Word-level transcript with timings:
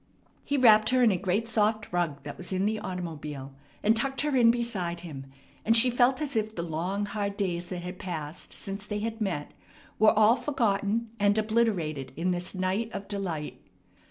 He 0.43 0.57
wrapped 0.57 0.89
her 0.89 1.03
in 1.03 1.11
a 1.11 1.15
great 1.15 1.47
soft 1.47 1.93
rug 1.93 2.23
that 2.23 2.35
was 2.35 2.51
in 2.51 2.65
the 2.65 2.79
automobile, 2.79 3.53
and 3.83 3.95
tucked 3.95 4.21
her 4.21 4.35
in 4.35 4.49
beside 4.49 5.01
him; 5.01 5.27
and 5.63 5.77
she 5.77 5.91
felt 5.91 6.19
as 6.23 6.35
if 6.35 6.55
the 6.55 6.63
long, 6.63 7.05
hard 7.05 7.37
days 7.37 7.69
that 7.69 7.83
had 7.83 7.99
passed 7.99 8.51
since 8.51 8.87
they 8.87 8.97
had 9.01 9.21
met 9.21 9.51
were 9.99 10.09
all 10.17 10.35
forgotten 10.37 11.11
and 11.19 11.37
obliterated 11.37 12.13
in 12.15 12.31
this 12.31 12.55
night 12.55 12.89
of 12.93 13.07
delight. 13.07 13.61